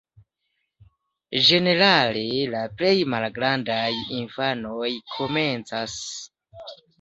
[1.49, 3.85] Ĝenerale la plej malgrandaj
[4.21, 6.01] infanoj komencas.